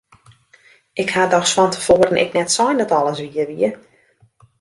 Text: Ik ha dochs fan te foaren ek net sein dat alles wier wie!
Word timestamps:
Ik 1.01 1.09
ha 1.13 1.23
dochs 1.31 1.53
fan 1.55 1.71
te 1.73 1.81
foaren 1.85 2.21
ek 2.23 2.31
net 2.37 2.49
sein 2.57 2.77
dat 2.81 2.95
alles 2.99 3.21
wier 3.23 3.47
wie! 3.51 3.71